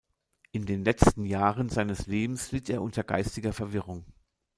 [0.51, 4.03] In den letzten Jahren seines Lebens litt er unter geistiger Verwirrung.